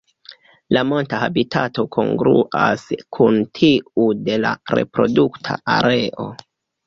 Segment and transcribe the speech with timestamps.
[0.75, 2.85] La monta habitato kongruas
[3.17, 6.27] kun tiu de la reprodukta areo.